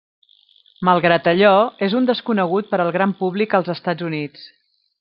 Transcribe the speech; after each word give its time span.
Malgrat 0.87 1.29
allò, 1.31 1.51
és 1.89 1.95
un 1.99 2.09
desconegut 2.11 2.73
per 2.73 2.81
al 2.85 2.91
gran 2.97 3.15
públic 3.21 3.55
als 3.59 3.71
Estats 3.75 4.09
Units. 4.09 4.49